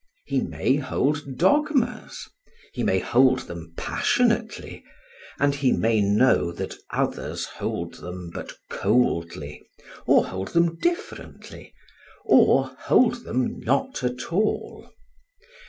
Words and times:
He 0.25 0.41
may 0.41 0.77
hold 0.77 1.37
dogmas; 1.37 2.27
he 2.73 2.81
may 2.81 2.97
hold 2.97 3.41
them 3.41 3.71
passionately; 3.77 4.83
and 5.37 5.53
he 5.53 5.71
may 5.71 6.01
know 6.01 6.51
that 6.53 6.73
others 6.89 7.45
hold 7.45 7.93
them 7.99 8.31
but 8.33 8.53
coldly, 8.71 9.61
or 10.07 10.25
hold 10.25 10.53
them 10.55 10.77
differently, 10.79 11.75
or 12.25 12.75
hold 12.79 13.25
them 13.25 13.59
not 13.59 14.03
at 14.03 14.33
all. 14.33 14.89